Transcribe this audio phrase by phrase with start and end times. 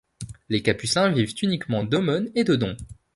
[0.49, 2.75] Les capucins vivent uniquement d'aumônes et de dons.